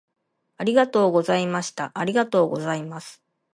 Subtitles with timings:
[0.57, 1.91] ありがとうございました。
[1.93, 3.21] ありがとうございます。